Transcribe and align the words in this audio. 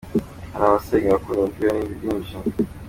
Hari 0.53 0.65
abasenga, 0.69 1.07
abakunda 1.09 1.41
umupira 1.43 1.69
n’ibindi 1.71 1.99
byinshi. 1.99 2.33